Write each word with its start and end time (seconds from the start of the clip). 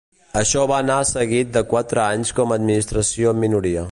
Això 0.39 0.61
va 0.71 0.79
anar 0.83 0.95
seguit 1.09 1.51
de 1.57 1.63
quatre 1.75 2.03
anys 2.05 2.33
com 2.39 2.55
a 2.55 2.59
administració 2.61 3.35
en 3.37 3.45
minoria. 3.45 3.89